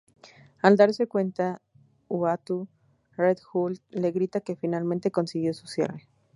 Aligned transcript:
Al 0.63 0.77
darse 0.77 1.05
cuenta 1.05 1.59
de 1.75 1.81
Uatu, 2.09 2.67
Red 3.15 3.37
Hulk 3.53 3.83
le 3.91 4.11
grita 4.11 4.41
que 4.41 4.55
finalmente 4.55 5.11
consiguió 5.11 5.53
su 5.53 5.67
cierre. 5.67 6.07